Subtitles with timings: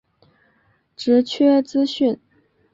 [0.95, 2.19] 职缺资讯